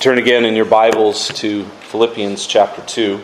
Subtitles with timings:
[0.00, 3.20] Turn again in your Bibles to Philippians chapter 2.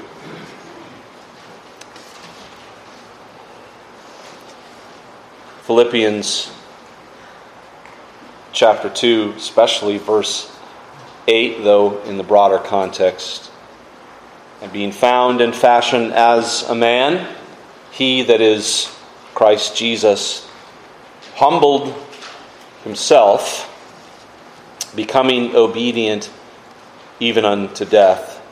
[5.62, 6.52] Philippians
[8.52, 10.54] chapter 2, especially verse
[11.26, 13.50] 8, though in the broader context.
[14.60, 17.34] And being found and fashioned as a man,
[17.90, 18.94] he that is
[19.32, 20.46] Christ Jesus
[21.36, 21.94] humbled
[22.84, 23.72] himself,
[24.94, 26.28] becoming obedient
[27.20, 28.42] even unto death,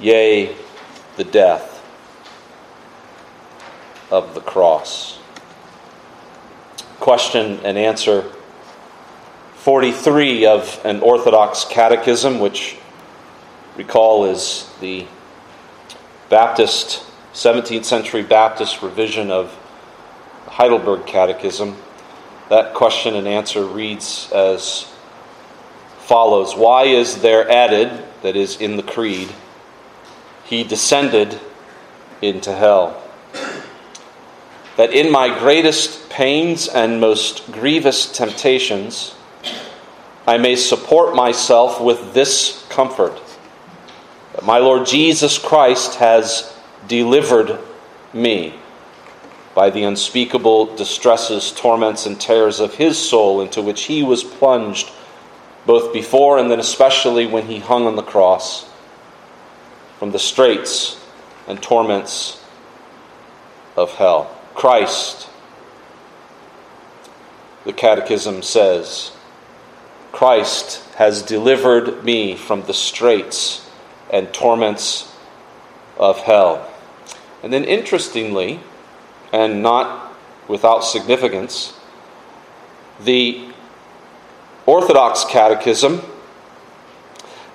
[0.00, 0.54] yea,
[1.16, 1.82] the death
[4.10, 5.18] of the cross.
[7.00, 8.30] Question and answer
[9.56, 12.76] 43 of an Orthodox catechism, which
[13.76, 15.06] recall is the
[16.28, 19.56] Baptist, 17th century Baptist revision of
[20.46, 21.76] Heidelberg Catechism.
[22.48, 24.91] That question and answer reads as
[26.06, 29.28] follows Why is there added, that is, in the Creed,
[30.44, 31.40] He descended
[32.20, 33.02] into hell?
[34.76, 39.14] That in my greatest pains and most grievous temptations,
[40.26, 43.20] I may support myself with this comfort
[44.34, 46.56] that my Lord Jesus Christ has
[46.88, 47.58] delivered
[48.12, 48.54] me
[49.54, 54.90] by the unspeakable distresses, torments, and terrors of his soul into which he was plunged
[55.66, 58.68] both before and then especially when he hung on the cross,
[59.98, 61.00] from the straits
[61.46, 62.42] and torments
[63.76, 64.36] of hell.
[64.54, 65.28] Christ,
[67.64, 69.12] the Catechism says,
[70.10, 73.70] Christ has delivered me from the straits
[74.12, 75.14] and torments
[75.96, 76.68] of hell.
[77.42, 78.60] And then, interestingly,
[79.32, 80.14] and not
[80.48, 81.72] without significance,
[83.00, 83.51] the
[84.64, 86.02] Orthodox Catechism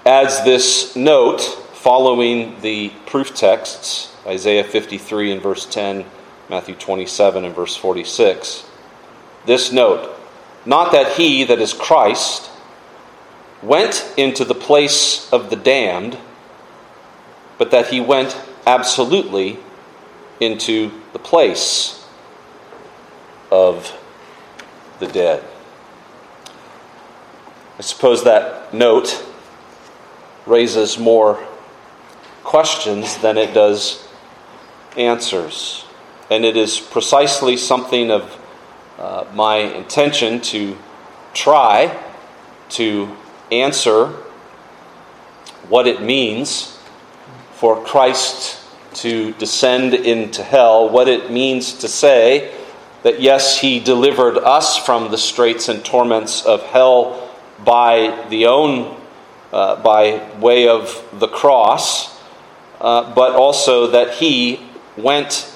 [0.06, 6.06] adds this note following the proof texts Isaiah 53 and verse 10,
[6.50, 8.66] Matthew 27 and verse 46.
[9.46, 10.17] This note
[10.66, 12.50] not that he, that is Christ,
[13.64, 16.17] went into the place of the damned,
[17.58, 19.60] but that he went absolutely
[20.42, 22.06] into the place
[23.50, 23.98] of
[25.00, 25.42] the dead.
[27.77, 29.23] I suppose that note
[30.48, 31.45] raises more
[32.43, 34.08] questions than it does
[34.98, 35.86] answers.
[36.32, 38.36] And it is precisely something of
[38.98, 40.76] uh, my intention to
[41.36, 41.95] try
[42.70, 43.16] to
[43.52, 44.08] answer
[45.70, 46.80] what it means
[47.52, 48.60] for Christ
[48.95, 52.55] to descend into hell, what it means to say
[53.04, 57.27] that yes, he delivered us from the straits and torments of hell
[57.64, 59.00] by the own,
[59.52, 62.20] uh, by way of the cross,
[62.80, 64.60] uh, but also that he
[64.95, 65.54] went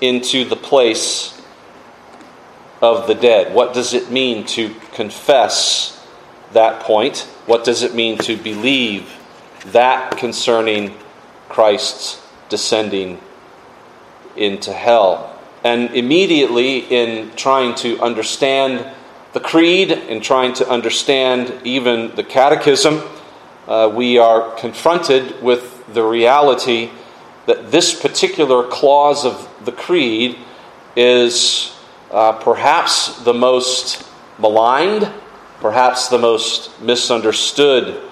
[0.00, 1.40] into the place
[2.82, 3.54] of the dead.
[3.54, 6.06] What does it mean to confess
[6.52, 7.20] that point?
[7.46, 9.12] What does it mean to believe
[9.66, 10.94] that concerning
[11.48, 13.20] Christ's descending
[14.36, 15.38] into hell?
[15.64, 18.86] And immediately, in trying to understand
[19.36, 23.02] the Creed and trying to understand even the Catechism,
[23.68, 26.88] uh, we are confronted with the reality
[27.44, 30.38] that this particular clause of the Creed
[30.96, 31.76] is
[32.10, 34.08] uh, perhaps the most
[34.38, 35.12] maligned,
[35.60, 38.02] perhaps the most misunderstood,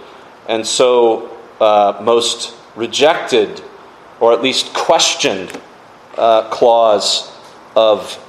[0.46, 3.62] and so uh, most rejected
[4.20, 5.58] or at least questioned
[6.18, 7.34] uh, clause
[7.74, 8.22] of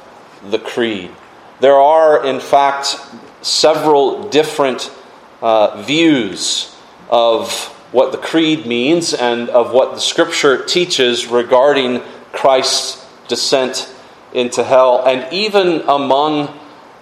[0.49, 1.11] the Creed.
[1.59, 2.97] There are, in fact,
[3.41, 4.91] several different
[5.41, 6.75] uh, views
[7.09, 7.51] of
[7.91, 12.01] what the creed means and of what the scripture teaches regarding
[12.33, 13.89] Christ's descent
[14.33, 16.49] into hell, and even among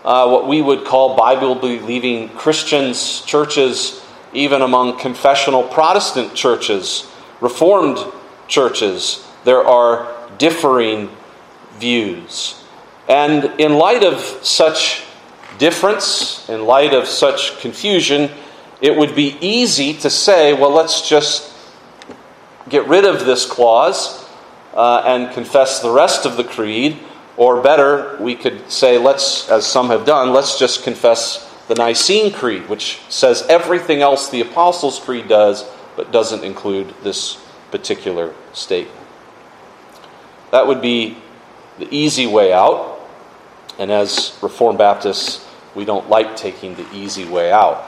[0.04, 4.04] uh, what we would call Bible believing Christians, churches,
[4.34, 7.10] even among confessional Protestant churches,
[7.42, 8.00] Reformed
[8.48, 11.10] churches, there are differing
[11.74, 12.63] views.
[13.08, 15.04] And in light of such
[15.58, 18.30] difference, in light of such confusion,
[18.82, 21.54] it would be easy to say, well, let's just
[22.70, 24.26] get rid of this clause
[24.74, 26.98] uh, and confess the rest of the creed.
[27.36, 32.32] Or better, we could say, let's, as some have done, let's just confess the Nicene
[32.32, 35.66] Creed, which says everything else the Apostles' Creed does,
[35.96, 39.00] but doesn't include this particular statement.
[40.52, 41.18] That would be
[41.80, 42.93] the easy way out.
[43.80, 47.84] And as Reformed Baptists, we don't like taking the easy way out.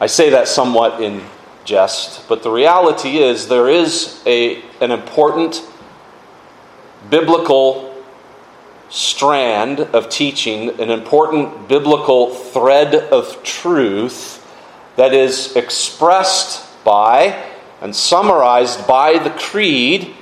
[0.00, 1.22] I say that somewhat in
[1.64, 5.62] jest, but the reality is there is a, an important
[7.08, 7.94] biblical
[8.88, 14.38] strand of teaching, an important biblical thread of truth
[14.96, 17.48] that is expressed by
[17.80, 20.14] and summarized by the Creed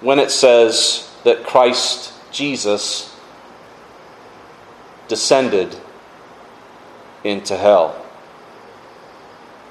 [0.00, 3.13] when it says that Christ Jesus
[5.08, 5.76] descended
[7.22, 8.00] into hell.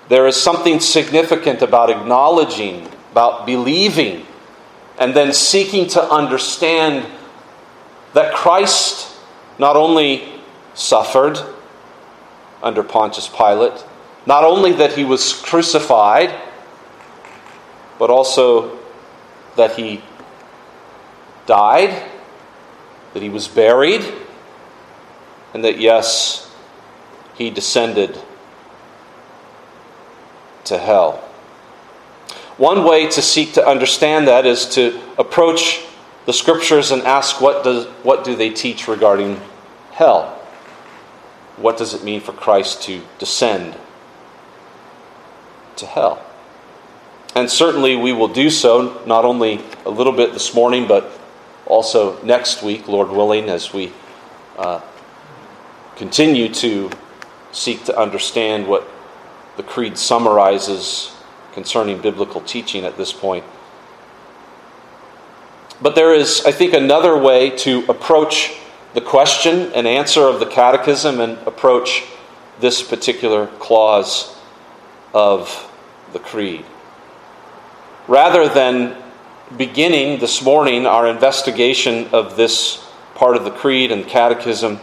[0.09, 4.25] There is something significant about acknowledging, about believing,
[5.00, 7.06] and then seeking to understand
[8.13, 9.15] that Christ
[9.57, 10.41] not only
[10.74, 11.39] suffered
[12.62, 13.83] under Pontius Pilate,
[14.25, 16.33] not only that he was crucified,
[18.00, 18.79] but also
[19.56, 20.01] that he
[21.45, 22.09] died,
[23.13, 24.01] that he was buried,
[25.53, 26.51] and that, yes,
[27.35, 28.19] he descended
[30.65, 31.17] to hell.
[32.57, 35.83] One way to seek to understand that is to approach
[36.25, 39.41] the scriptures and ask what, does, what do they teach regarding
[39.91, 40.39] hell?
[41.57, 43.75] What does it mean for Christ to descend
[45.77, 46.23] to hell?
[47.35, 51.11] And certainly we will do so, not only a little bit this morning, but
[51.65, 53.91] also next week, Lord willing, as we
[54.57, 54.81] uh,
[55.95, 56.89] continue to
[57.51, 58.87] seek to understand what
[59.57, 61.15] the Creed summarizes
[61.53, 63.45] concerning biblical teaching at this point.
[65.81, 68.53] But there is, I think, another way to approach
[68.93, 72.03] the question and answer of the Catechism and approach
[72.59, 74.35] this particular clause
[75.13, 75.69] of
[76.13, 76.65] the Creed.
[78.07, 79.01] Rather than
[79.57, 82.85] beginning this morning our investigation of this
[83.15, 84.79] part of the Creed and Catechism,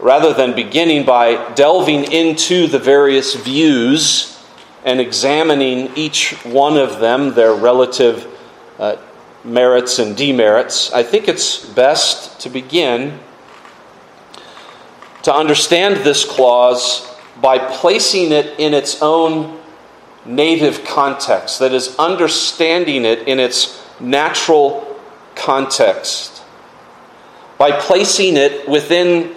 [0.00, 4.42] rather than beginning by delving into the various views
[4.84, 8.26] and examining each one of them, their relative
[8.78, 8.96] uh,
[9.44, 13.18] merits and demerits, I think it's best to begin
[15.22, 17.06] to understand this clause
[17.40, 19.60] by placing it in its own
[20.24, 24.98] native context, that is, understanding it in its natural
[25.34, 26.42] context,
[27.58, 29.34] by placing it within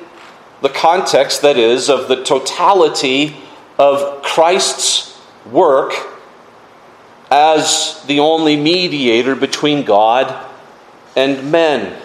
[0.64, 3.36] the context, that is, of the totality
[3.78, 5.94] of Christ's work
[7.30, 10.50] as the only mediator between God
[11.18, 12.02] and men.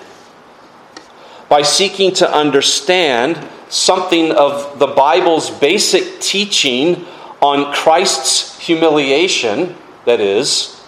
[1.49, 3.39] By seeking to understand
[3.69, 7.07] something of the Bible's basic teaching
[7.41, 10.85] on Christ's humiliation, that is,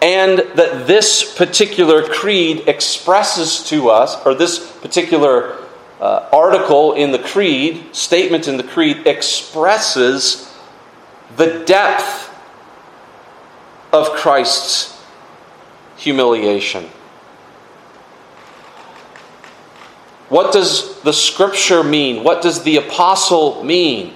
[0.00, 5.61] and that this particular creed expresses to us, or this particular
[6.02, 10.52] uh, article in the Creed, statement in the Creed, expresses
[11.36, 12.28] the depth
[13.92, 15.00] of Christ's
[15.96, 16.90] humiliation.
[20.28, 22.24] What does the scripture mean?
[22.24, 24.12] What does the apostle mean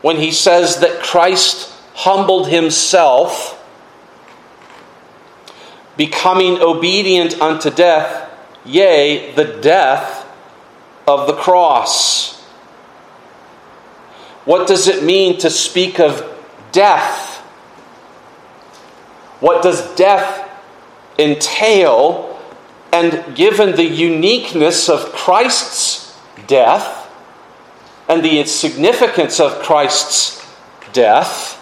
[0.00, 3.62] when he says that Christ humbled himself,
[5.98, 8.25] becoming obedient unto death?
[8.66, 10.26] Yea, the death
[11.06, 12.42] of the cross.
[14.44, 16.24] What does it mean to speak of
[16.72, 17.38] death?
[19.40, 20.48] What does death
[21.18, 22.40] entail?
[22.92, 27.10] And given the uniqueness of Christ's death
[28.08, 30.46] and the significance of Christ's
[30.92, 31.54] death,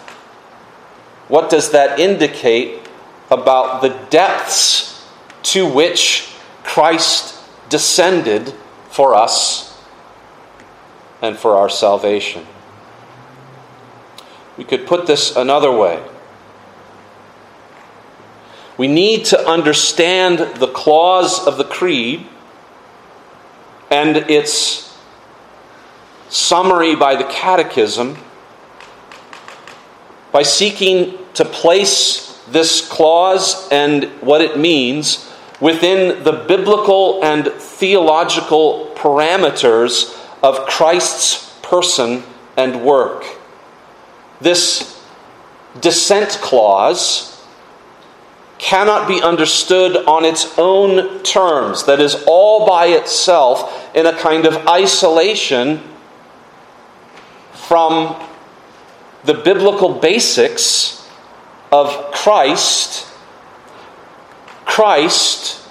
[1.27, 2.87] what does that indicate
[3.31, 5.03] about the depths
[5.43, 6.34] to which
[6.65, 8.53] Christ descended
[8.89, 9.81] for us
[11.21, 12.45] and for our salvation.
[14.57, 16.03] We could put this another way.
[18.77, 22.27] We need to understand the clause of the Creed
[23.89, 24.97] and its
[26.29, 28.17] summary by the Catechism
[30.31, 38.91] by seeking to place this clause and what it means within the biblical and theological
[38.95, 42.23] parameters of Christ's person
[42.57, 43.25] and work.
[44.41, 45.01] This
[45.79, 47.31] descent clause
[48.57, 54.45] cannot be understood on its own terms, that is, all by itself in a kind
[54.45, 55.81] of isolation
[57.53, 58.15] from
[59.25, 61.09] the biblical basics
[61.71, 63.07] of Christ
[64.65, 65.61] Christ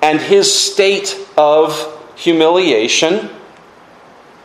[0.00, 3.30] and his state of humiliation,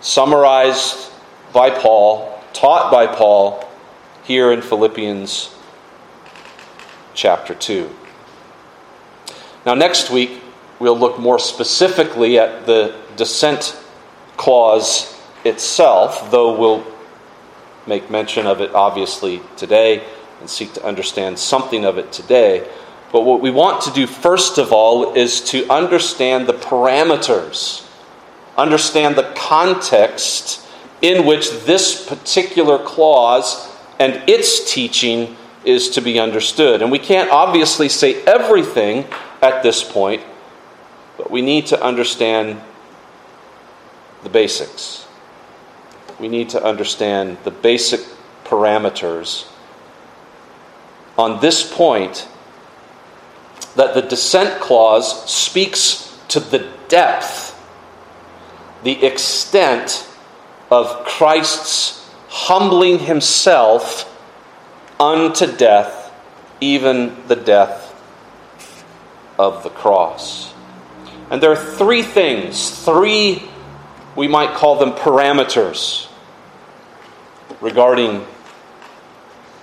[0.02, 1.12] summarized
[1.54, 3.68] by Paul, taught by Paul
[4.24, 5.54] here in Philippians
[7.14, 7.90] chapter 2.
[9.66, 10.42] Now, next week,
[10.80, 13.80] we'll look more specifically at the descent
[14.36, 16.86] clause itself, though we'll
[17.86, 20.04] make mention of it obviously today
[20.40, 22.68] and seek to understand something of it today.
[23.14, 27.88] But what we want to do first of all is to understand the parameters,
[28.58, 30.66] understand the context
[31.04, 36.82] in which this particular clause and its teaching is to be understood.
[36.82, 39.06] And we can't obviously say everything
[39.44, 40.24] at this point,
[41.16, 42.60] but we need to understand
[44.24, 45.06] the basics.
[46.20, 48.00] We need to understand the basic
[48.44, 49.48] parameters.
[51.16, 52.28] On this point,
[53.76, 57.60] that the descent clause speaks to the depth,
[58.84, 60.08] the extent
[60.70, 64.10] of Christ's humbling himself
[65.00, 66.12] unto death,
[66.62, 67.90] even the death
[69.38, 70.54] of the cross.
[71.30, 73.44] And there are three things, three,
[74.16, 76.08] we might call them parameters
[77.60, 78.26] regarding,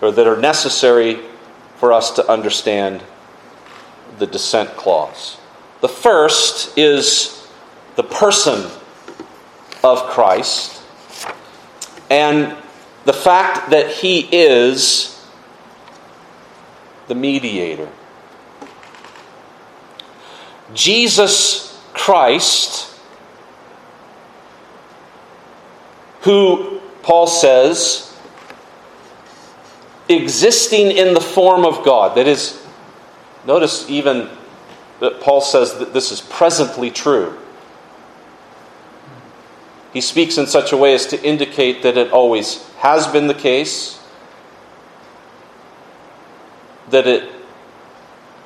[0.01, 1.21] or that are necessary
[1.77, 3.03] for us to understand
[4.19, 5.39] the descent clause.
[5.81, 7.49] The first is
[7.97, 8.71] the person
[9.83, 10.83] of Christ
[12.11, 12.57] and
[13.05, 15.17] the fact that he is
[17.09, 17.89] the mediator.
[20.75, 22.95] Jesus Christ,
[26.23, 28.15] who Paul says,
[30.09, 32.60] existing in the form of God, that is,
[33.47, 34.29] notice even
[35.01, 37.39] that Paul says that this is presently true.
[39.93, 43.35] He speaks in such a way as to indicate that it always has been the
[43.35, 44.01] case,
[46.91, 47.31] that it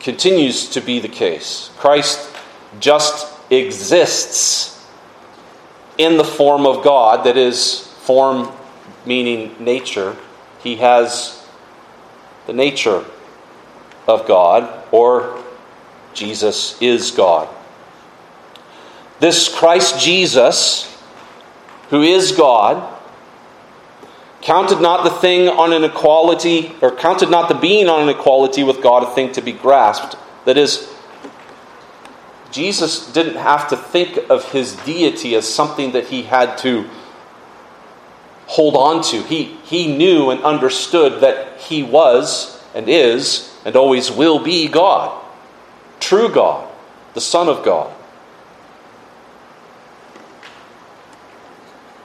[0.00, 1.70] continues to be the case.
[1.76, 2.30] Christ
[2.80, 4.86] just exists
[5.98, 8.50] in the form of God, that is, form
[9.06, 10.16] meaning nature.
[10.62, 11.46] He has
[12.46, 13.04] the nature
[14.06, 15.42] of God, or
[16.12, 17.48] Jesus is God.
[19.20, 20.96] This Christ Jesus,
[21.90, 22.90] who is God,
[24.42, 28.62] counted not the thing on an equality, or counted not the being on an equality
[28.62, 30.16] with God a thing to be grasped.
[30.44, 30.92] That is,
[32.50, 36.88] Jesus didn't have to think of his deity as something that he had to
[38.46, 39.22] hold on to.
[39.22, 45.22] He, he knew and understood that he was and is and always will be God,
[46.00, 46.68] true God,
[47.14, 47.92] the Son of God.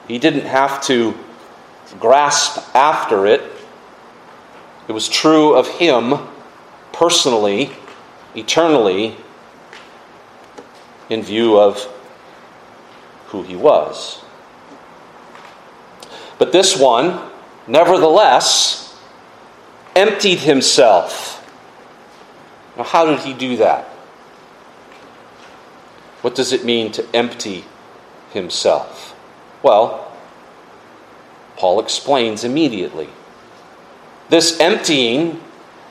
[0.08, 1.14] He didn't have to
[1.98, 3.42] grasp after it.
[4.88, 6.14] It was true of him
[6.92, 7.70] personally,
[8.34, 9.16] eternally,
[11.08, 11.84] in view of
[13.26, 14.20] who he was.
[16.38, 17.20] But this one,
[17.66, 18.89] nevertheless,
[19.96, 21.36] emptied himself.
[22.76, 23.84] Now, how did he do that?
[26.22, 27.64] What does it mean to empty
[28.32, 29.16] himself?
[29.62, 30.12] Well,
[31.56, 33.08] Paul explains immediately.
[34.28, 35.40] This emptying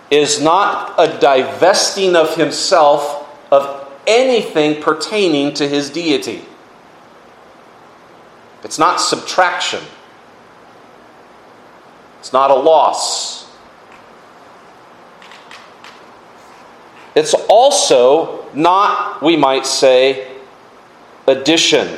[0.10, 6.44] is not a divesting of himself of anything pertaining to his deity.
[8.64, 9.82] It's not subtraction.
[12.20, 13.39] It's not a loss.
[17.20, 20.32] It's also not, we might say,
[21.28, 21.98] addition.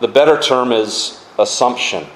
[0.00, 2.08] The better term is assumption.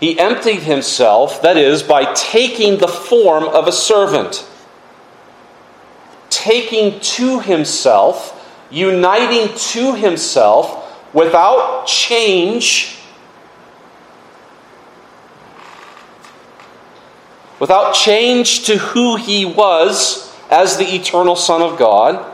[0.00, 4.48] He emptied himself, that is, by taking the form of a servant,
[6.30, 12.96] taking to himself, uniting to himself without change,
[17.62, 22.32] without change to who he was as the eternal Son of God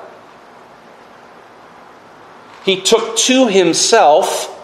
[2.65, 4.55] he took to himself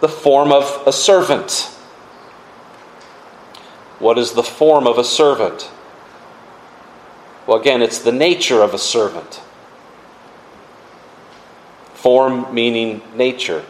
[0.00, 1.68] the form of a servant.
[4.00, 5.70] What is the form of a servant?
[7.46, 9.40] Well, again, it's the nature of a servant.
[11.94, 13.64] Form meaning nature.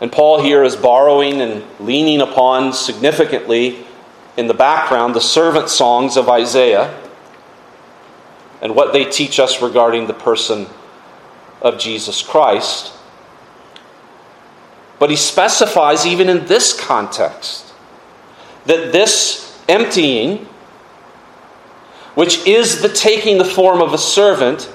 [0.00, 3.84] And Paul here is borrowing and leaning upon significantly
[4.36, 6.98] in the background the servant songs of Isaiah
[8.62, 10.66] and what they teach us regarding the person
[11.60, 12.92] of Jesus Christ.
[14.98, 17.72] But he specifies, even in this context,
[18.66, 20.46] that this emptying,
[22.14, 24.70] which is the taking the form of a servant,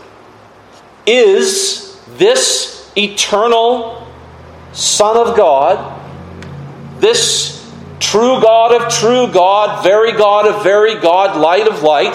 [1.05, 4.04] is this eternal
[4.75, 6.01] Son of God,
[6.99, 12.13] this true God of true God, very God of very God, light of light,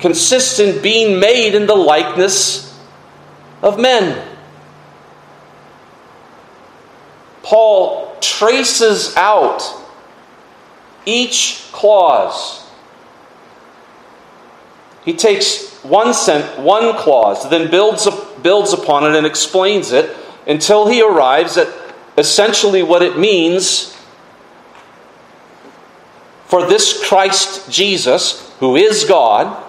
[0.00, 2.78] consists in being made in the likeness
[3.60, 4.26] of men.
[7.42, 9.62] Paul traces out
[11.04, 12.66] each clause.
[15.04, 18.08] He takes one, sent, one clause, then builds,
[18.42, 20.16] builds upon it and explains it
[20.46, 21.68] until he arrives at
[22.16, 23.96] essentially what it means
[26.46, 29.62] for this Christ Jesus, who is God,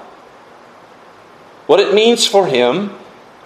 [1.66, 2.92] what it means for him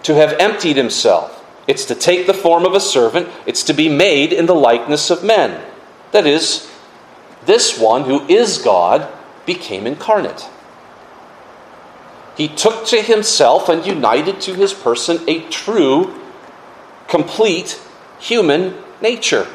[0.04, 1.38] to have emptied himself.
[1.68, 5.10] It's to take the form of a servant, it's to be made in the likeness
[5.10, 5.64] of men.
[6.12, 6.70] That is,
[7.46, 9.08] this one who is God
[9.46, 10.48] became incarnate.
[12.36, 16.21] He took to himself and united to his person a true,
[17.12, 17.80] complete
[18.20, 19.46] human nature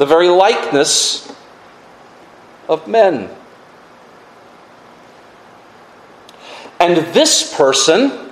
[0.00, 1.30] the very likeness
[2.70, 3.28] of men.
[6.80, 8.30] And this person,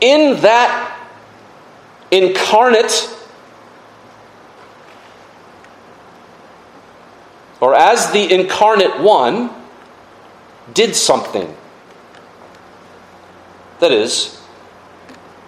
[0.00, 1.08] in that
[2.10, 3.08] incarnate,
[7.60, 9.50] or as the incarnate one,
[10.74, 11.56] did something.
[13.80, 14.40] That is,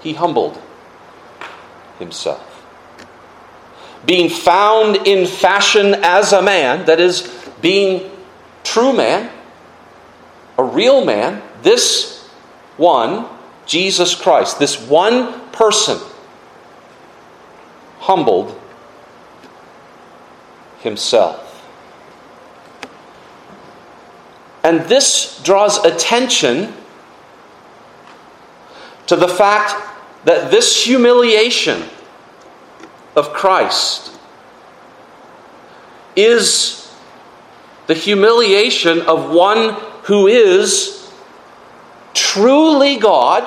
[0.01, 0.61] he humbled
[1.99, 2.51] himself
[4.05, 7.23] being found in fashion as a man, that is,
[7.61, 8.11] being
[8.65, 9.31] true man,
[10.57, 12.27] a real man, this
[12.77, 13.27] one,
[13.67, 15.99] Jesus Christ, this one person,
[17.99, 18.59] humbled
[20.81, 21.47] himself.
[24.65, 26.73] And this draws attention
[29.11, 29.75] to the fact
[30.25, 31.83] that this humiliation
[33.17, 34.17] of Christ
[36.15, 36.89] is
[37.89, 41.13] the humiliation of one who is
[42.15, 43.43] truly God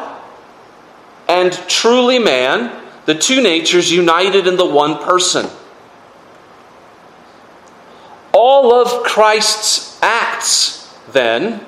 [1.30, 5.49] and truly man, the two natures united in the one person.
[8.34, 11.65] All of Christ's acts, then,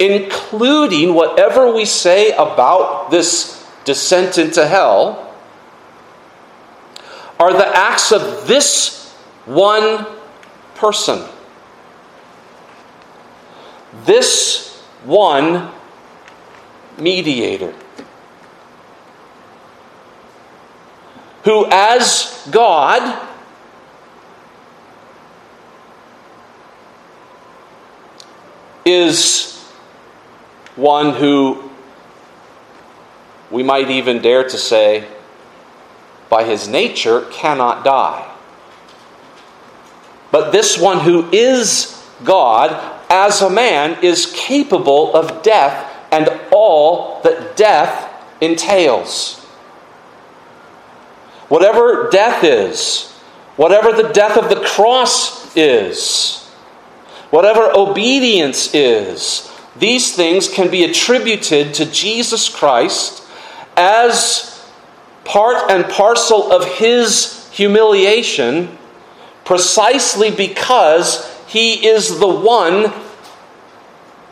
[0.00, 5.36] including whatever we say about this descent into hell,
[7.38, 9.12] are the acts of this
[9.44, 10.06] one
[10.74, 11.22] person.
[14.04, 15.70] This one
[16.98, 17.74] mediator.
[21.44, 23.26] Who, as God,
[28.84, 29.59] is
[30.76, 31.70] one who
[33.50, 35.06] we might even dare to say
[36.30, 38.26] by his nature, cannot die.
[40.30, 42.70] But this one who is God,
[43.10, 48.08] as a man, is capable of death and all that death
[48.40, 49.40] entails.
[51.48, 53.10] Whatever death is,
[53.56, 56.48] whatever the death of the cross is,
[57.30, 59.49] whatever obedience is,
[59.80, 63.24] these things can be attributed to Jesus Christ
[63.76, 64.62] as
[65.24, 68.76] part and parcel of his humiliation
[69.44, 72.92] precisely because he is the one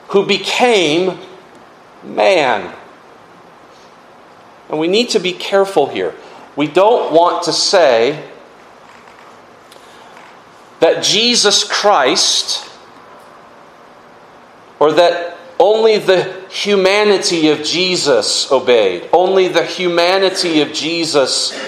[0.08, 1.18] who became
[2.04, 2.74] man.
[4.68, 6.14] And we need to be careful here.
[6.56, 8.28] We don't want to say
[10.80, 12.70] that Jesus Christ
[14.78, 19.08] or that only the humanity of Jesus obeyed.
[19.12, 21.58] Only the humanity of Jesus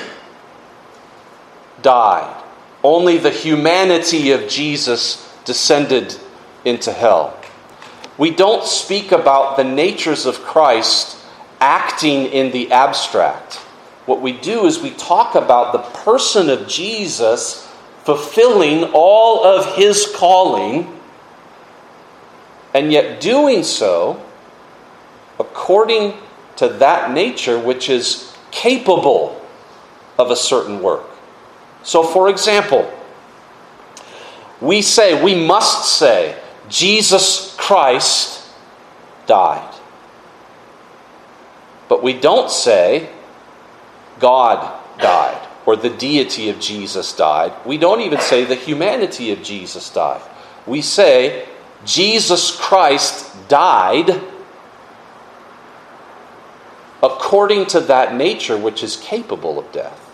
[1.83, 2.37] died.
[2.85, 6.17] Only the humanity of Jesus descended
[6.65, 7.37] into hell.
[8.17, 11.17] We don't speak about the natures of Christ
[11.61, 13.57] acting in the abstract.
[14.07, 17.67] What we do is we talk about the person of Jesus
[18.05, 21.00] fulfilling all of his calling
[22.75, 24.23] and yet doing so
[25.39, 26.15] according
[26.57, 29.41] to that nature which is capable
[30.19, 31.07] of a certain work.
[31.83, 32.93] So, for example,
[34.61, 38.47] we say, we must say, Jesus Christ
[39.27, 39.75] died.
[41.89, 43.09] But we don't say
[44.19, 47.53] God died or the deity of Jesus died.
[47.65, 50.23] We don't even say the humanity of Jesus died.
[50.67, 51.49] We say
[51.85, 54.21] Jesus Christ died
[57.03, 60.07] according to that nature which is capable of death.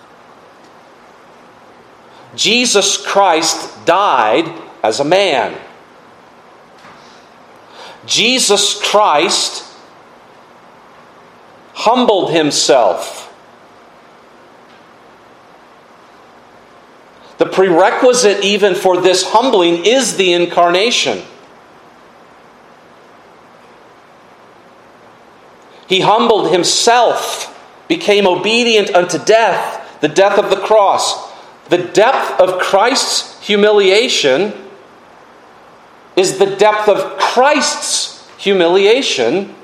[2.37, 4.53] Jesus Christ died
[4.83, 5.59] as a man.
[8.05, 9.65] Jesus Christ
[11.75, 13.25] humbled himself.
[17.39, 21.23] The prerequisite, even for this humbling, is the incarnation.
[25.89, 27.53] He humbled himself,
[27.89, 31.33] became obedient unto death, the death of the cross.
[31.69, 34.53] The depth of Christ's humiliation
[36.17, 39.55] is the depth of Christ's humiliation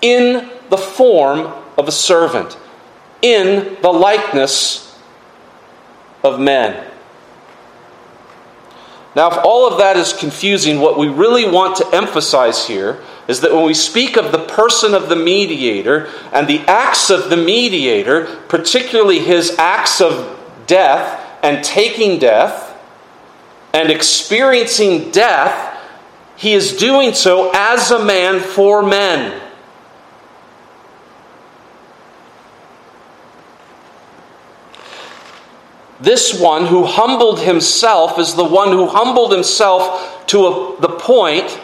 [0.00, 2.56] in the form of a servant,
[3.22, 4.98] in the likeness
[6.22, 6.84] of men.
[9.16, 13.42] Now, if all of that is confusing, what we really want to emphasize here is
[13.42, 17.36] that when we speak of the person of the mediator and the acts of the
[17.36, 20.36] mediator, particularly his acts of
[20.66, 22.74] death and taking death
[23.74, 25.78] and experiencing death,
[26.36, 29.42] he is doing so as a man for men.
[36.00, 41.60] This one who humbled himself is the one who humbled himself to a, the point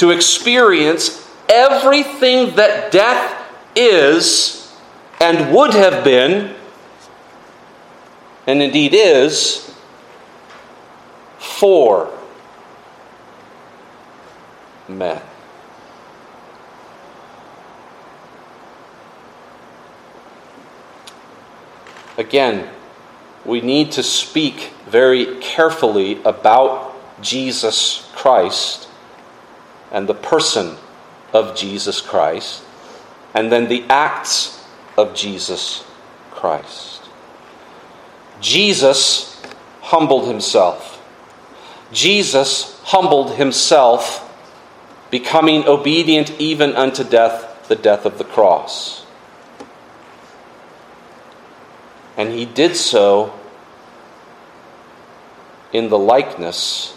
[0.00, 4.74] to experience everything that death is
[5.20, 6.54] and would have been,
[8.46, 9.74] and indeed is,
[11.38, 12.10] for
[14.88, 15.20] men.
[22.16, 22.70] Again,
[23.44, 28.89] we need to speak very carefully about Jesus Christ
[29.90, 30.76] and the person
[31.32, 32.62] of Jesus Christ,
[33.34, 34.64] and then the acts
[34.96, 35.84] of Jesus
[36.30, 37.02] Christ.
[38.40, 39.40] Jesus
[39.82, 40.96] humbled himself.
[41.92, 44.26] Jesus humbled himself,
[45.10, 49.04] becoming obedient even unto death, the death of the cross.
[52.16, 53.38] And he did so
[55.72, 56.96] in the likeness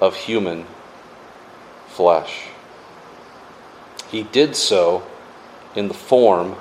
[0.00, 0.66] of human
[1.96, 2.48] flesh.
[4.10, 5.02] He did so
[5.74, 6.56] in the form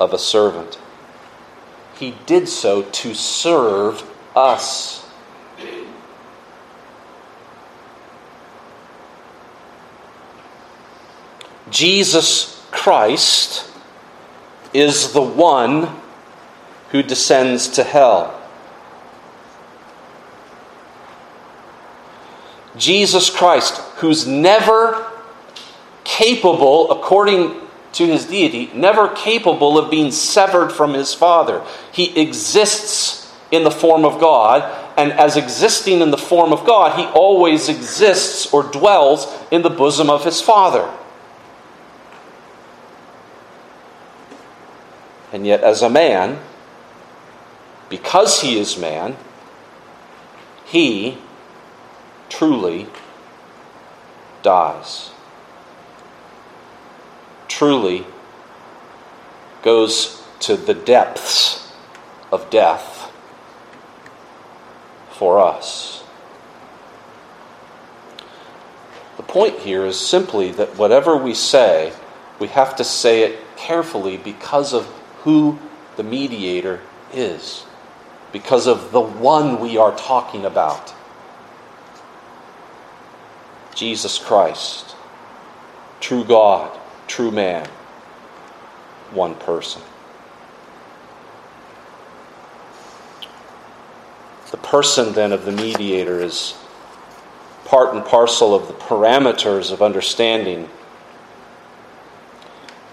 [0.00, 0.78] of a servant.
[1.96, 4.02] He did so to serve
[4.34, 5.06] us.
[11.70, 13.70] Jesus Christ
[14.74, 15.88] is the one
[16.90, 18.35] who descends to hell.
[22.76, 25.10] Jesus Christ, who's never
[26.04, 27.60] capable, according
[27.92, 31.64] to his deity, never capable of being severed from his Father.
[31.92, 34.62] He exists in the form of God,
[34.98, 39.70] and as existing in the form of God, he always exists or dwells in the
[39.70, 40.92] bosom of his Father.
[45.32, 46.38] And yet, as a man,
[47.88, 49.16] because he is man,
[50.64, 51.18] he
[52.28, 52.86] truly
[54.42, 55.10] dies.
[57.48, 58.06] Truly
[59.62, 61.72] goes to the depths
[62.30, 63.10] of death
[65.10, 66.04] for us.
[69.16, 71.92] The point here is simply that whatever we say,
[72.38, 74.86] we have to say it carefully because of
[75.22, 75.58] who
[75.96, 76.80] the mediator
[77.12, 77.64] is,
[78.30, 80.94] because of the one we are talking about.
[83.76, 84.96] Jesus Christ,
[86.00, 87.68] true God, true man,
[89.12, 89.82] one person.
[94.50, 96.54] The person then of the mediator is
[97.66, 100.70] part and parcel of the parameters of understanding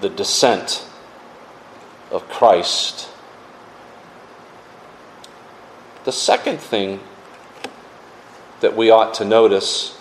[0.02, 0.86] the descent
[2.12, 3.08] of Christ.
[6.04, 7.00] The second thing
[8.60, 9.98] that we ought to notice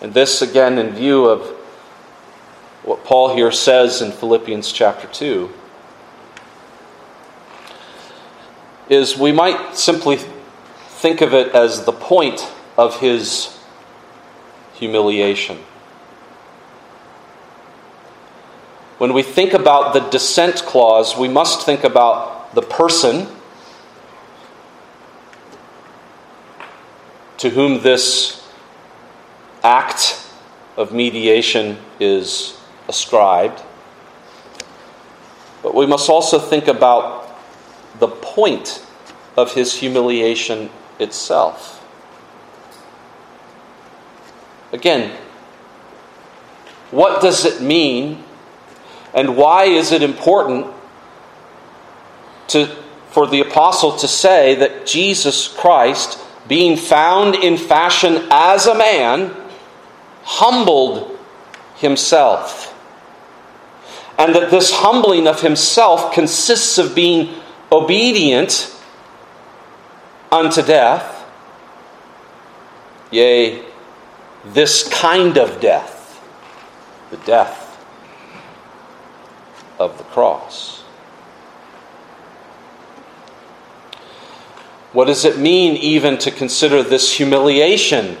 [0.00, 1.46] and this, again, in view of
[2.84, 5.50] what Paul here says in Philippians chapter 2,
[8.88, 13.58] is we might simply think of it as the point of his
[14.74, 15.58] humiliation.
[18.98, 23.28] When we think about the descent clause, we must think about the person
[27.36, 28.37] to whom this
[29.62, 30.26] act
[30.76, 33.62] of mediation is ascribed.
[35.62, 37.28] But we must also think about
[37.98, 38.84] the point
[39.36, 41.74] of his humiliation itself.
[44.72, 45.16] Again,
[46.90, 48.24] what does it mean
[49.14, 50.66] and why is it important
[52.48, 52.66] to,
[53.10, 59.34] for the apostle to say that Jesus Christ, being found in fashion as a man,
[60.28, 61.18] humbled
[61.76, 62.74] himself?
[64.18, 67.34] And that this humbling of himself consists of being
[67.72, 68.74] obedient
[70.30, 71.24] unto death,
[73.10, 73.62] yea,
[74.44, 76.22] this kind of death,
[77.10, 77.64] the death
[79.78, 80.82] of the cross.
[84.92, 88.18] What does it mean even to consider this humiliation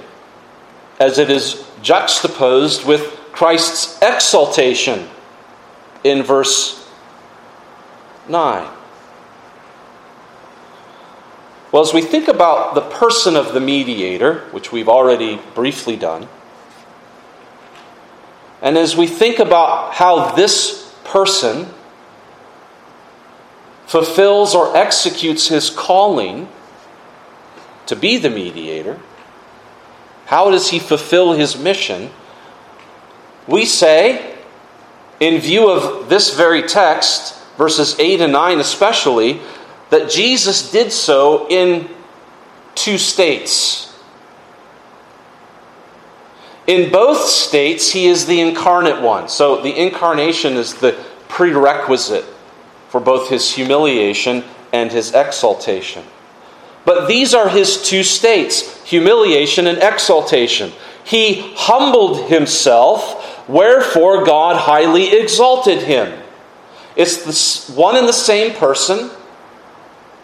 [0.98, 5.08] as it is juxtaposed with Christ's exaltation
[6.02, 6.88] in verse
[8.28, 8.68] 9?
[11.70, 16.28] Well, as we think about the person of the mediator, which we've already briefly done,
[18.62, 21.68] and as we think about how this person
[23.86, 26.48] fulfills or executes his calling
[27.86, 28.98] to be the mediator,
[30.28, 32.10] how does he fulfill his mission?
[33.46, 34.36] We say,
[35.20, 39.40] in view of this very text, verses 8 and 9 especially,
[39.88, 41.88] that Jesus did so in
[42.74, 43.98] two states.
[46.66, 49.30] In both states, he is the incarnate one.
[49.30, 50.92] So the incarnation is the
[51.28, 52.26] prerequisite
[52.90, 56.04] for both his humiliation and his exaltation.
[56.88, 60.72] But these are his two states humiliation and exaltation.
[61.04, 66.18] He humbled himself, wherefore God highly exalted him.
[66.96, 69.10] It's the one and the same person,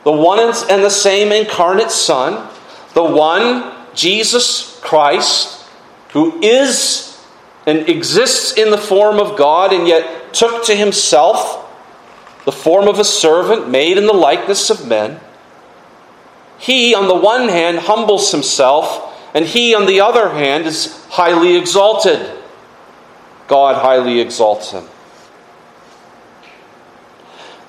[0.05, 2.49] the one and the same incarnate Son,
[2.95, 5.69] the one, Jesus Christ,
[6.13, 7.23] who is
[7.67, 11.61] and exists in the form of God and yet took to himself
[12.47, 15.21] the form of a servant made in the likeness of men.
[16.59, 21.57] He, on the one hand, humbles himself, and he, on the other hand, is highly
[21.57, 22.31] exalted.
[23.49, 24.85] God highly exalts him.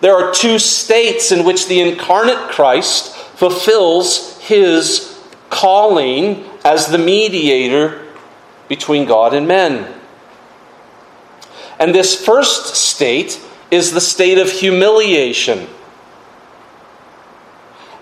[0.01, 5.19] There are two states in which the incarnate Christ fulfills his
[5.49, 8.05] calling as the mediator
[8.67, 9.91] between God and men.
[11.79, 15.67] And this first state is the state of humiliation.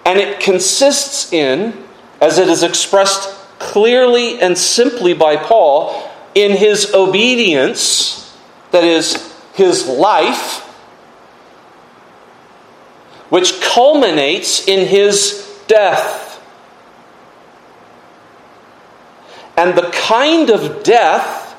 [0.06, 1.86] And it consists in,
[2.20, 8.36] as it is expressed clearly and simply by Paul, in his obedience,
[8.72, 10.62] that is, his life,
[13.30, 16.42] which culminates in his death.
[19.56, 21.56] And the kind of death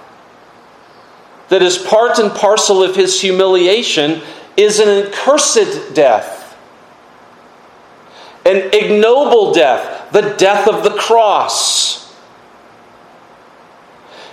[1.48, 4.22] that is part and parcel of his humiliation
[4.56, 6.43] is an accursed death,
[8.44, 12.14] an ignoble death, the death of the cross.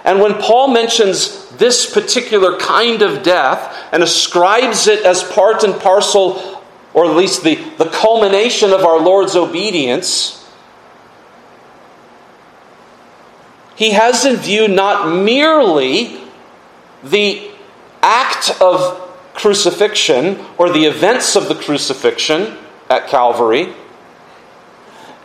[0.03, 5.79] And when Paul mentions this particular kind of death and ascribes it as part and
[5.79, 6.61] parcel,
[6.93, 10.37] or at least the, the culmination of our Lord's obedience,
[13.75, 16.19] he has in view not merely
[17.03, 17.49] the
[18.01, 22.57] act of crucifixion or the events of the crucifixion
[22.89, 23.73] at Calvary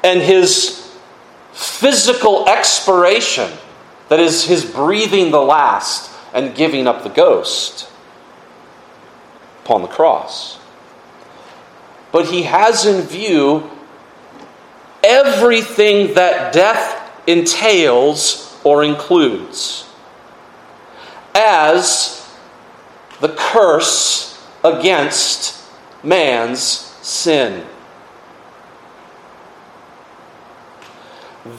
[0.07, 0.89] and his
[1.53, 3.51] physical expiration,
[4.09, 7.91] that is, his breathing the last and giving up the ghost
[9.65, 10.61] upon the cross.
[12.13, 13.69] But he has in view
[15.03, 19.89] everything that death entails or includes
[21.35, 22.33] as
[23.21, 25.65] the curse against
[26.05, 27.67] man's sin.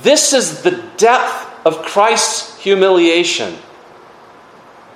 [0.02, 3.58] This is the depth of Christ's humiliation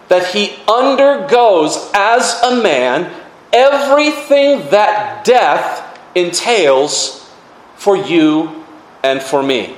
[0.08, 3.14] that he undergoes as a man
[3.54, 7.30] everything that death entails
[7.76, 8.66] for you
[9.04, 9.76] and for me.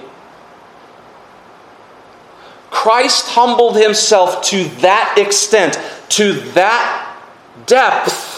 [2.70, 7.18] Christ humbled himself to that extent, to that
[7.68, 8.33] depth.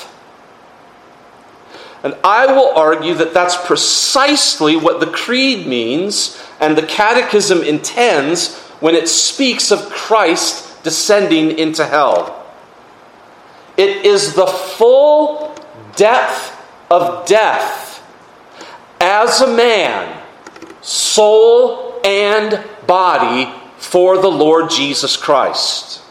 [2.05, 8.59] And I will argue that that's precisely what the Creed means and the Catechism intends
[8.79, 12.45] when it speaks of Christ descending into hell.
[13.75, 15.55] It is the full
[15.95, 16.55] depth
[16.91, 18.03] of death
[19.01, 20.23] as a man,
[20.81, 26.01] soul and body, for the Lord Jesus Christ.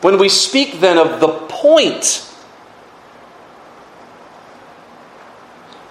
[0.00, 2.26] When we speak then of the point,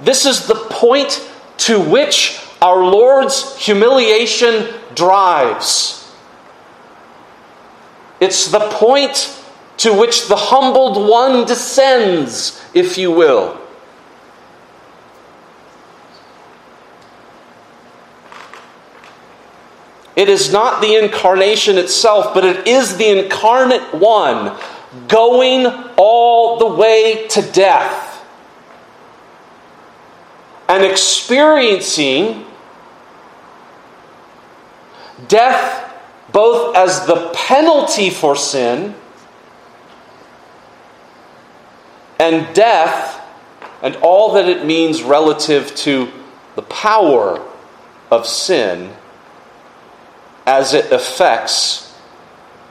[0.02, 5.96] this is the point to which our Lord's humiliation drives.
[8.20, 9.36] It's the point
[9.78, 13.60] to which the humbled one descends, if you will.
[20.16, 24.58] It is not the incarnation itself, but it is the incarnate one
[25.08, 28.09] going all the way to death
[30.70, 32.46] and experiencing
[35.28, 35.92] death
[36.32, 38.94] both as the penalty for sin
[42.20, 43.20] and death
[43.82, 46.12] and all that it means relative to
[46.56, 47.44] the power
[48.12, 48.94] of sin
[50.46, 51.98] as it affects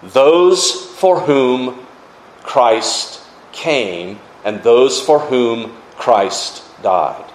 [0.02, 1.84] those for whom
[2.42, 7.27] Christ came and those for whom Christ died.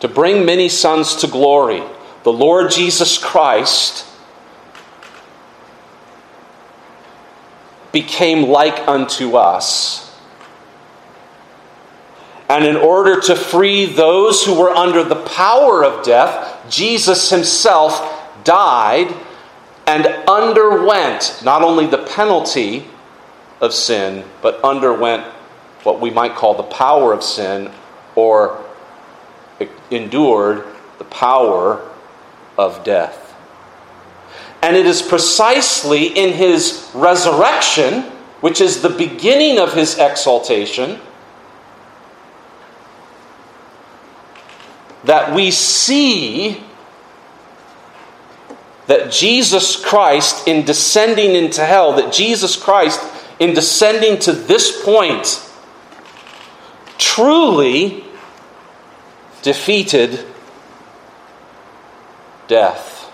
[0.00, 1.82] To bring many sons to glory,
[2.22, 4.06] the Lord Jesus Christ
[7.92, 10.06] became like unto us.
[12.48, 18.18] And in order to free those who were under the power of death, Jesus himself
[18.42, 19.14] died
[19.86, 22.86] and underwent not only the penalty
[23.60, 25.24] of sin, but underwent
[25.84, 27.70] what we might call the power of sin
[28.14, 28.64] or
[29.90, 30.64] endured
[30.98, 31.88] the power
[32.58, 33.34] of death.
[34.62, 38.02] And it is precisely in his resurrection,
[38.40, 41.00] which is the beginning of his exaltation,
[45.04, 46.62] that we see
[48.86, 53.00] that Jesus Christ, in descending into hell, that Jesus Christ,
[53.38, 55.48] in descending to this point,
[56.98, 58.04] truly
[59.42, 60.26] defeated
[62.48, 63.10] death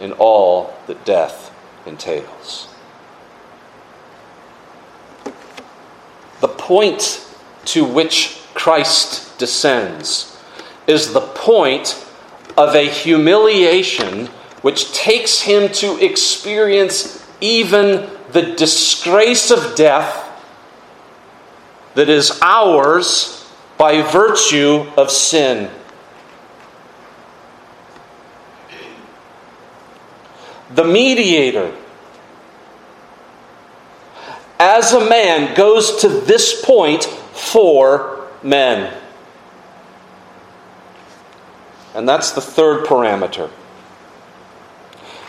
[0.00, 1.54] in all that death
[1.86, 2.68] entails.
[6.40, 7.26] The point
[7.66, 10.36] to which Christ descends
[10.86, 12.04] is the point
[12.56, 14.26] of a humiliation
[14.62, 20.26] which takes him to experience even the disgrace of death
[21.94, 23.39] that is ours
[23.80, 25.70] by virtue of sin.
[30.74, 31.74] The mediator,
[34.58, 38.94] as a man, goes to this point for men.
[41.94, 43.48] And that's the third parameter.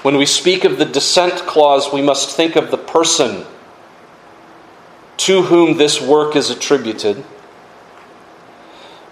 [0.02, 3.46] When we speak of the descent clause, we must think of the person
[5.16, 7.24] to whom this work is attributed.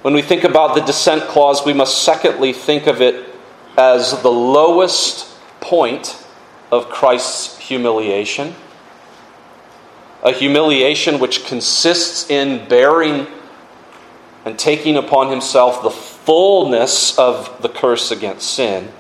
[0.02, 3.26] When we think about the descent clause, we must secondly think of it
[3.78, 5.28] as the lowest
[5.60, 6.26] point
[6.72, 8.56] of Christ's humiliation.
[10.24, 13.28] A humiliation which consists in bearing
[14.46, 18.94] and taking upon himself the fullness of the curse against sin.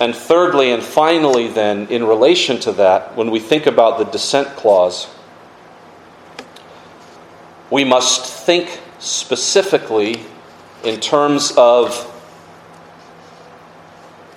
[0.00, 4.48] And thirdly and finally, then, in relation to that, when we think about the descent
[4.56, 5.06] clause,
[7.70, 10.20] we must think specifically
[10.84, 12.08] in terms of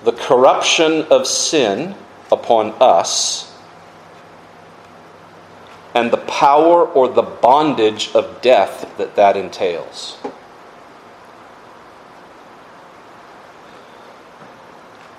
[0.03, 1.93] the corruption of sin
[2.31, 3.55] upon us
[5.93, 10.17] and the power or the bondage of death that that entails.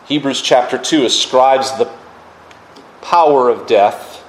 [0.06, 1.90] Hebrews chapter 2 ascribes the
[3.00, 4.24] power of death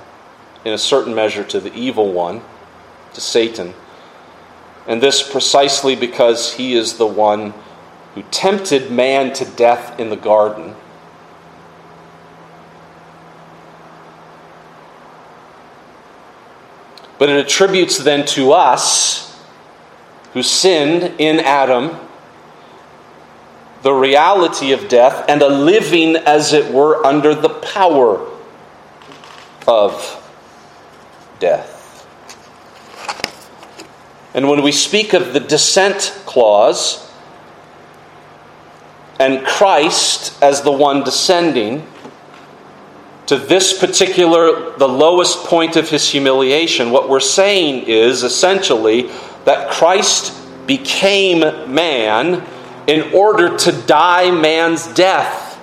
[0.63, 2.41] in a certain measure to the evil one,
[3.13, 3.73] to Satan.
[4.87, 7.53] And this precisely because he is the one
[8.15, 10.75] who tempted man to death in the garden
[17.17, 19.35] But it attributes then to us,
[20.33, 21.97] who sinned in Adam
[23.81, 28.27] the reality of death and a living, as it were, under the power
[29.67, 30.23] of
[31.39, 31.76] death.
[34.37, 37.11] And when we speak of the descent clause
[39.19, 41.87] and Christ as the one descending
[43.25, 49.09] to this particular, the lowest point of his humiliation, what we're saying is essentially
[49.45, 51.39] that Christ became
[51.73, 52.45] man
[52.85, 55.59] in order to die man's death.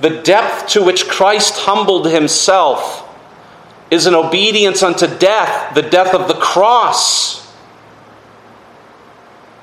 [0.00, 3.06] The depth to which Christ humbled himself
[3.90, 7.40] is an obedience unto death, the death of the cross.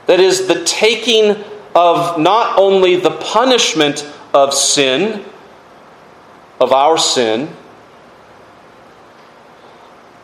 [0.07, 1.43] That is the taking
[1.75, 5.23] of not only the punishment of sin,
[6.59, 7.55] of our sin,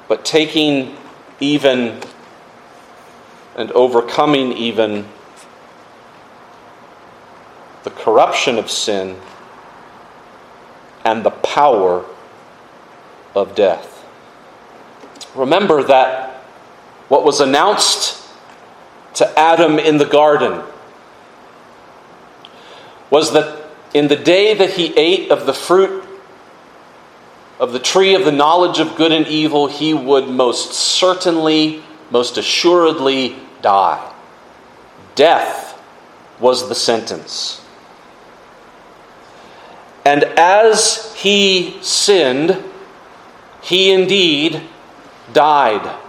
[0.07, 0.97] but taking
[1.39, 2.01] even
[3.55, 5.07] and overcoming even
[7.83, 9.17] the corruption of sin
[11.05, 12.05] and the power
[13.35, 13.92] of death.
[15.35, 16.31] Remember that
[17.07, 18.21] what was announced
[19.15, 20.63] to Adam in the garden
[23.09, 23.63] was that
[23.93, 26.03] in the day that he ate of the fruit
[27.59, 32.37] of the tree of the knowledge of good and evil, he would most certainly, most
[32.37, 34.11] assuredly die.
[35.15, 35.79] Death
[36.39, 37.61] was the sentence.
[40.03, 42.61] And as he sinned,
[43.61, 44.61] he indeed
[45.33, 45.99] died.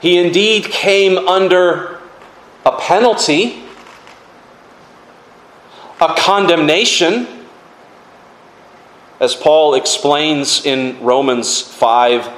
[0.00, 2.00] He indeed came under
[2.64, 3.64] a penalty,
[6.00, 7.26] a condemnation,
[9.18, 12.28] as Paul explains in Romans 5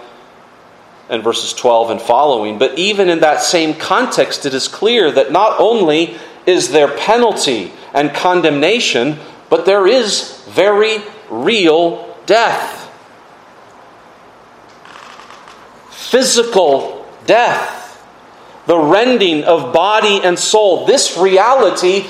[1.08, 2.58] and verses 12 and following.
[2.58, 7.72] But even in that same context, it is clear that not only is there penalty
[7.92, 9.18] and condemnation,
[9.50, 10.98] but there is very
[11.30, 12.87] real death.
[16.10, 18.04] Physical death,
[18.66, 20.86] the rending of body and soul.
[20.86, 22.06] This reality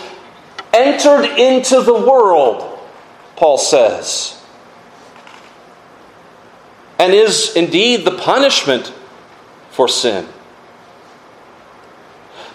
[0.73, 2.79] entered into the world,
[3.37, 4.39] Paul says
[6.99, 8.93] and is indeed the punishment
[9.71, 10.27] for sin.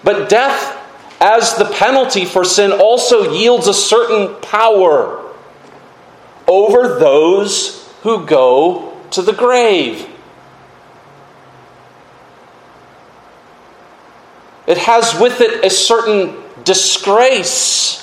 [0.04, 0.78] But death,
[1.22, 5.32] as the penalty for sin, also yields a certain power
[6.46, 10.10] over those who go to the grave.
[14.66, 18.00] It has with it a certain disgrace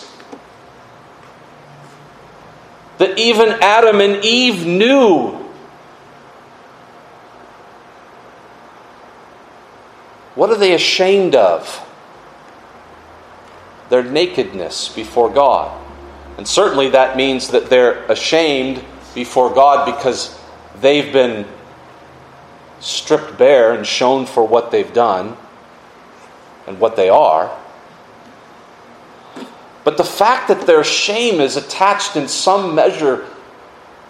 [2.99, 5.41] that even Adam and Eve knew
[10.41, 11.87] What are they ashamed of?
[13.91, 15.79] Their nakedness before God.
[16.39, 18.83] And certainly that means that they're ashamed
[19.15, 20.41] before God because
[20.81, 21.47] they've been
[22.79, 25.37] stripped bare and shown for what they've done
[26.71, 27.51] and what they are.
[29.83, 33.27] But the fact that their shame is attached in some measure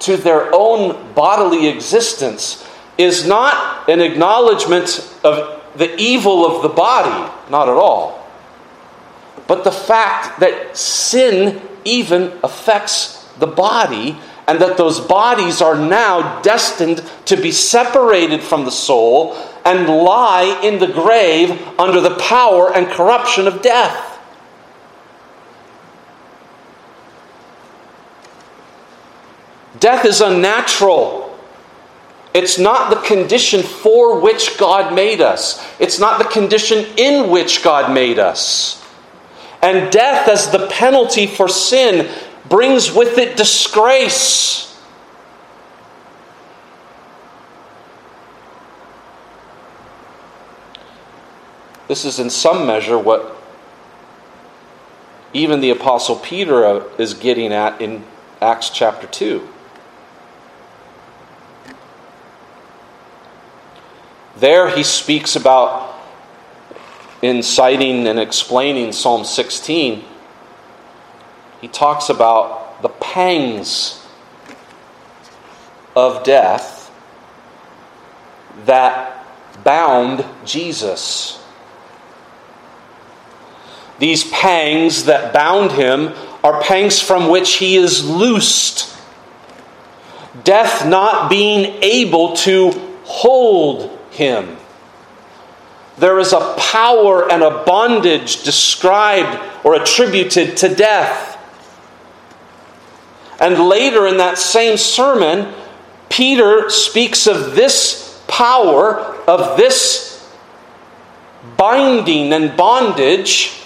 [0.01, 2.67] to their own bodily existence
[2.99, 8.29] is not an acknowledgement of the evil of the body, not at all.
[9.47, 16.43] But the fact that sin even affects the body and that those bodies are now
[16.43, 19.35] destined to be separated from the soul
[19.65, 24.19] and lie in the grave under the power and corruption of death.
[29.79, 31.39] Death is unnatural.
[32.35, 35.65] It's not the condition for which God made us.
[35.81, 38.77] It's not the condition in which God made us.
[39.63, 42.11] And death, as the penalty for sin,
[42.49, 44.70] brings with it disgrace.
[51.91, 53.37] This is, in some measure, what
[55.33, 58.05] even the Apostle Peter uh, is getting at in
[58.41, 59.49] Acts chapter 2.
[64.37, 65.93] There he speaks about,
[67.23, 70.05] in citing and explaining Psalm 16,
[71.61, 74.07] he talks about the pangs
[75.97, 76.89] of death
[78.67, 79.27] that
[79.65, 81.40] bound Jesus.
[84.01, 88.97] These pangs that bound him are pangs from which he is loosed.
[90.43, 92.71] Death not being able to
[93.05, 94.57] hold him.
[95.99, 101.37] there is a power and a bondage described or attributed to death.
[103.39, 105.53] And later in that same sermon,
[106.09, 110.27] Peter speaks of this power, of this
[111.59, 113.60] binding and bondage,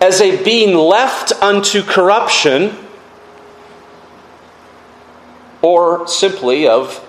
[0.00, 2.74] as a being left unto corruption,
[5.62, 7.06] or simply of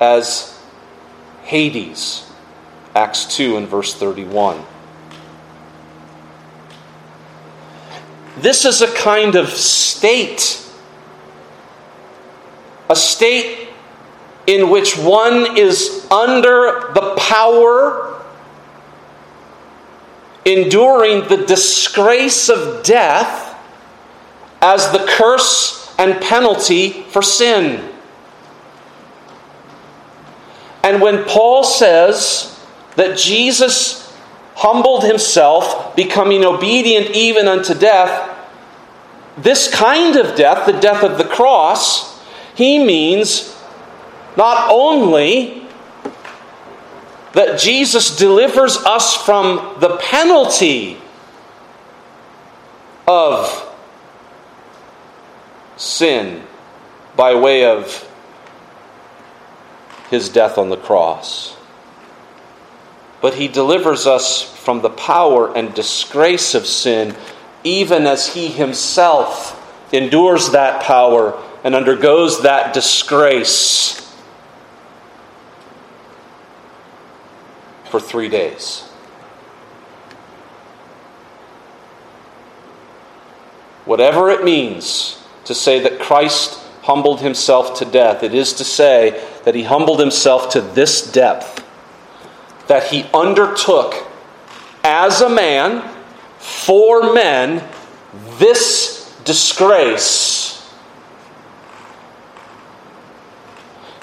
[0.00, 0.60] as
[1.42, 2.30] Hades.
[2.94, 4.64] Acts 2 and verse 31.
[8.36, 10.64] This is a kind of state,
[12.88, 13.68] a state
[14.46, 18.23] in which one is under the power,
[20.44, 23.58] enduring the disgrace of death
[24.60, 27.90] as the curse and penalty for sin.
[30.82, 32.60] And when Paul says
[32.96, 34.14] that Jesus
[34.54, 38.30] humbled himself, becoming obedient even unto death,
[39.36, 42.22] this kind of death, the death of the cross,
[42.54, 43.56] he means
[44.36, 45.63] not only
[47.34, 50.96] that Jesus delivers us from the penalty
[53.06, 53.70] of
[55.76, 56.42] sin
[57.16, 58.08] by way of
[60.10, 61.56] his death on the cross.
[63.20, 67.16] But he delivers us from the power and disgrace of sin,
[67.64, 69.60] even as he himself
[69.92, 74.03] endures that power and undergoes that disgrace
[77.94, 78.82] for three days.
[83.84, 89.24] Whatever it means to say that Christ humbled himself to death, it is to say
[89.44, 91.64] that he humbled himself to this depth
[92.66, 93.94] that he undertook
[94.82, 95.88] as a man
[96.38, 97.62] for men
[98.38, 100.63] this disgrace.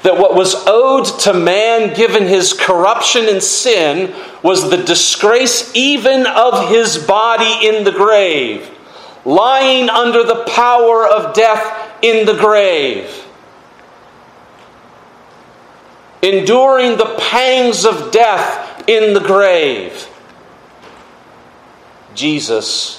[0.04, 6.26] That what was owed to man, given his corruption and sin, was the disgrace even
[6.26, 8.70] of his body in the grave,
[9.26, 13.22] lying under the power of death in the grave
[16.22, 20.08] enduring the pangs of death in the grave.
[22.14, 22.98] Jesus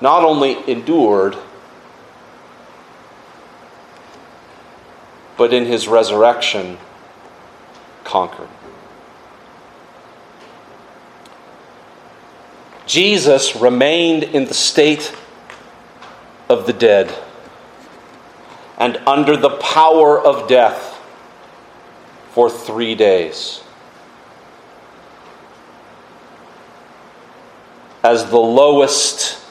[0.00, 1.36] not only endured,
[5.40, 6.76] but in his resurrection
[8.04, 8.50] conquered.
[12.84, 15.16] Jesus remained in the state
[16.50, 17.18] of the dead
[18.76, 21.00] and under the power of death
[22.32, 23.62] for three days.
[28.02, 29.42] As the lowest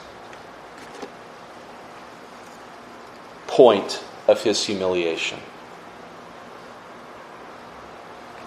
[3.48, 5.40] point of his humiliation.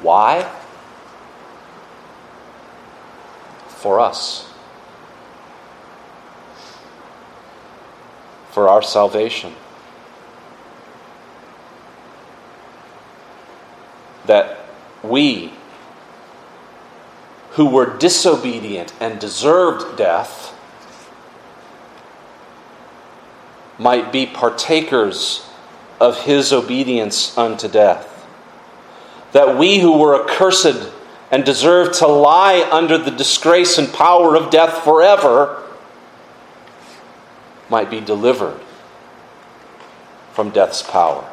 [0.02, 0.50] Why?
[3.68, 4.52] For us.
[8.50, 9.54] For our salvation.
[14.26, 14.58] that
[15.02, 15.52] we,
[17.52, 20.54] who were disobedient and deserved death,
[23.78, 25.46] might be partakers
[26.00, 28.08] of his obedience unto death.
[29.32, 30.90] That we who were accursed
[31.30, 35.62] and deserved to lie under the disgrace and power of death forever
[37.70, 38.60] might be delivered
[40.32, 41.28] from death's power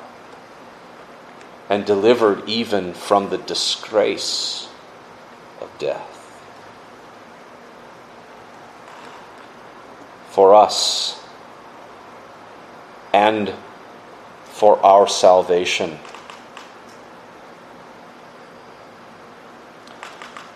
[1.69, 4.69] and delivered even from the disgrace
[5.61, 6.15] of death.
[10.31, 11.21] For us
[13.13, 13.53] and
[14.45, 15.99] for our salvation.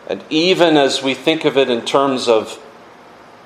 [0.08, 2.60] And even as we think of it in terms of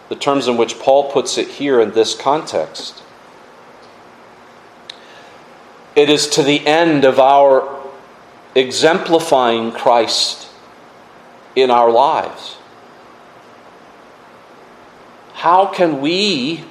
[0.09, 3.03] the terms in which Paul puts it here in this context,
[5.95, 7.77] it is to the end of our
[8.55, 10.47] exemplifying Christ
[11.55, 12.57] in our lives.
[15.33, 16.63] How can we,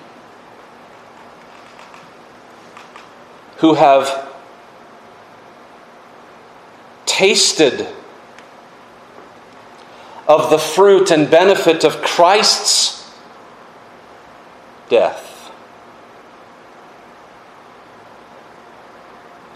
[3.59, 4.29] who have
[7.05, 7.87] tasted
[10.29, 13.15] of the fruit and benefit of Christ's
[14.89, 15.53] death,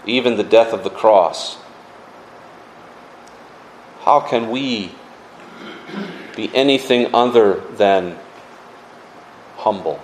[0.05, 1.57] even the death of the cross.
[4.01, 4.91] how can we
[6.35, 8.17] be anything other than
[9.57, 9.99] humble?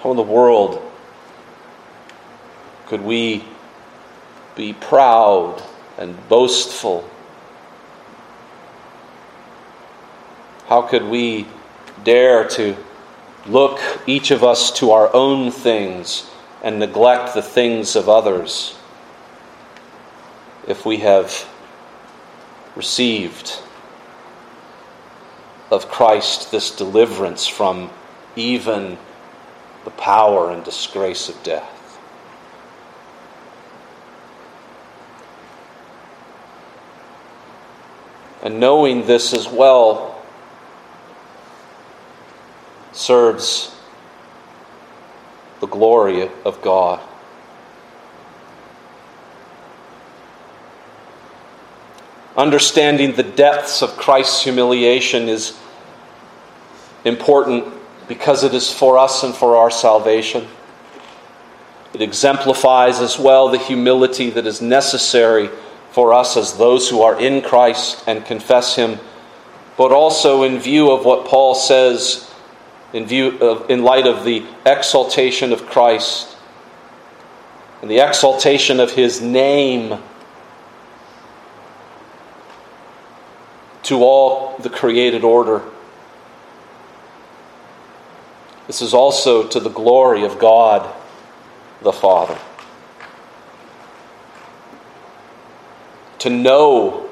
[0.00, 0.82] How in the world
[2.86, 3.44] could we
[4.56, 5.62] be proud
[5.98, 7.08] and boastful?
[10.66, 11.46] How could we
[12.04, 12.76] dare to
[13.46, 16.30] look, each of us, to our own things
[16.62, 18.76] and neglect the things of others
[20.66, 21.46] if we have
[22.74, 23.60] received
[25.70, 27.90] of Christ this deliverance from
[28.36, 28.96] even
[29.84, 31.73] the power and disgrace of death?
[38.44, 40.22] And knowing this as well
[42.92, 43.74] serves
[45.60, 47.00] the glory of God.
[52.36, 55.56] Understanding the depths of Christ's humiliation is
[57.04, 57.64] important
[58.08, 60.46] because it is for us and for our salvation.
[61.94, 65.48] It exemplifies as well the humility that is necessary
[65.94, 68.98] for us as those who are in Christ and confess Him,
[69.76, 72.28] but also in view of what Paul says
[72.92, 76.36] in, view of, in light of the exaltation of Christ
[77.80, 80.00] and the exaltation of His name
[83.84, 85.62] to all the created order.
[88.66, 90.92] This is also to the glory of God
[91.82, 92.36] the Father.
[96.24, 97.06] To know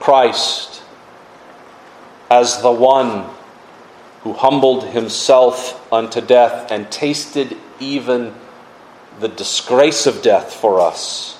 [0.00, 0.82] Christ
[2.30, 3.28] as the one
[4.22, 8.34] who humbled himself unto death and tasted even
[9.20, 11.38] the disgrace of death for us.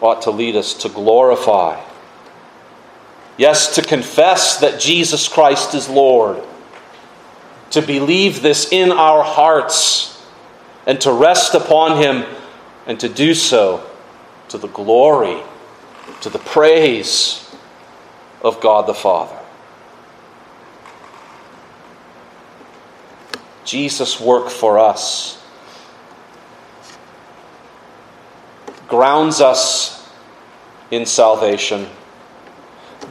[0.00, 1.84] Ought to lead us to glorify.
[3.38, 6.44] Yes, to confess that Jesus Christ is Lord.
[7.70, 10.19] To believe this in our hearts
[10.86, 12.24] and to rest upon Him
[12.86, 13.84] and to do so
[14.48, 15.42] to the glory,
[16.22, 17.54] to the praise
[18.42, 19.36] of God the Father.
[23.64, 25.40] Jesus' work for us
[28.88, 30.10] grounds us
[30.90, 31.86] in salvation,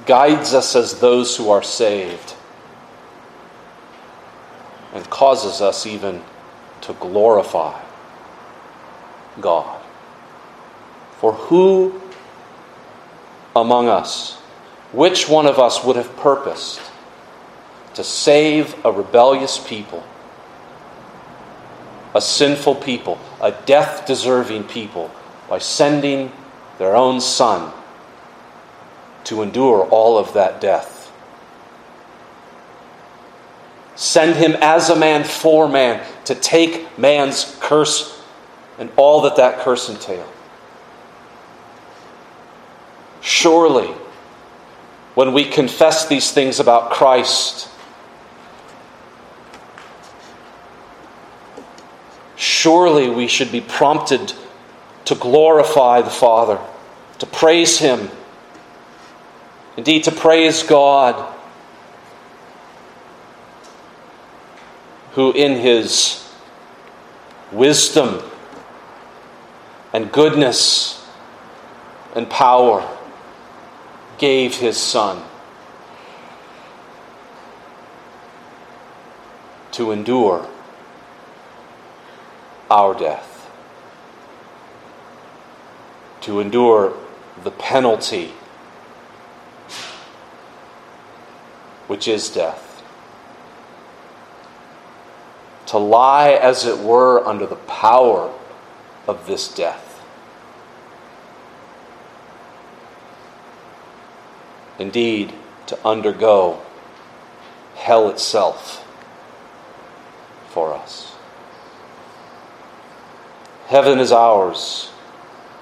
[0.05, 2.33] guides us as those who are saved,
[4.93, 6.21] and causes us even
[6.81, 7.79] to glorify
[9.39, 9.81] God.
[11.19, 12.01] For who
[13.55, 14.35] among us,
[14.91, 16.81] which one of us would have purposed
[17.93, 20.03] to save a rebellious people,
[22.13, 25.11] a sinful people, a death deserving people,
[25.49, 26.31] by sending
[26.77, 27.73] their own son
[29.25, 30.98] to endure all of that death?
[33.99, 38.23] Send him as a man for man to take man's curse
[38.77, 40.31] and all that that curse entailed.
[43.19, 43.89] Surely,
[45.15, 47.67] when we confess these things about Christ,
[52.37, 54.31] surely we should be prompted
[55.03, 56.57] to glorify the Father,
[57.17, 58.09] to praise Him,
[59.75, 61.35] indeed, to praise God
[65.19, 66.25] who in his
[67.51, 68.23] wisdom
[69.91, 71.05] and goodness
[72.15, 72.89] and power
[74.17, 75.21] gave his son
[79.73, 80.47] to endure
[82.71, 83.51] our death,
[86.21, 86.95] to endure
[87.43, 88.31] the penalty,
[91.87, 92.68] which is death
[95.69, 98.33] to lie, as it were, under the power
[99.07, 100.03] of this death.
[104.79, 105.31] Indeed,
[105.67, 106.59] to undergo
[107.75, 108.83] hell itself
[110.49, 111.13] for us.
[113.67, 114.89] Heaven is ours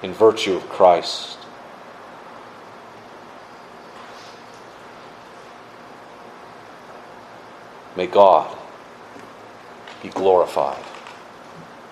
[0.02, 1.36] in virtue of Christ.
[7.94, 8.56] May God
[10.02, 10.82] be glorified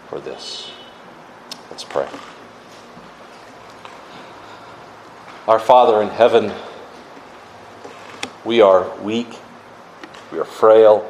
[0.08, 0.70] for this.
[1.70, 2.08] Let's pray.
[5.48, 6.52] Our Father in heaven,
[8.44, 9.28] we are weak,
[10.32, 11.08] we are frail,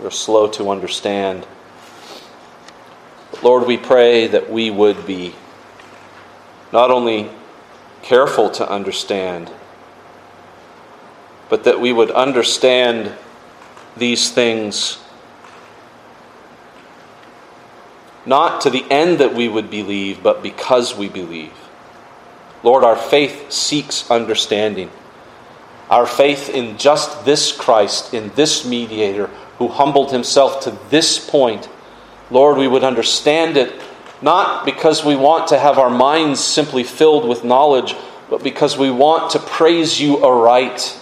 [0.00, 1.46] we're slow to understand.
[3.30, 5.34] But Lord, we pray that we would be
[6.72, 7.30] not only
[8.02, 9.50] careful to understand,
[11.48, 13.12] but that we would understand
[13.96, 14.98] these things
[18.28, 21.52] not to the end that we would believe, but because we believe.
[22.62, 24.90] Lord, our faith seeks understanding.
[25.88, 31.68] Our faith in just this Christ, in this mediator who humbled himself to this point,
[32.30, 33.72] Lord, we would understand it
[34.20, 37.94] not because we want to have our minds simply filled with knowledge,
[38.28, 40.98] but because we want to praise you aright.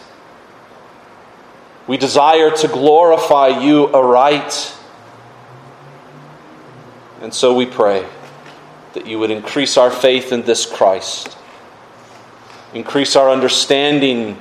[1.87, 4.76] We desire to glorify you aright.
[7.27, 8.07] And so we pray
[8.93, 11.37] that you would increase our faith in this Christ,
[12.73, 14.39] increase our understanding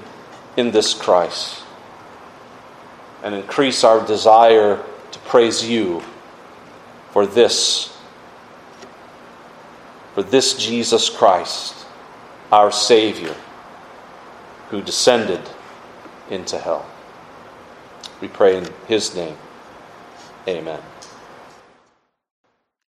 [0.55, 1.63] in this Christ,
[3.23, 4.83] and increase our desire
[5.13, 6.03] to praise you
[7.09, 7.97] for this,
[10.13, 11.87] for this Jesus Christ,
[12.51, 13.35] our Savior,
[14.69, 15.41] who descended
[16.29, 16.85] into hell.
[18.21, 19.37] We pray in His name.
[20.47, 20.83] Amen.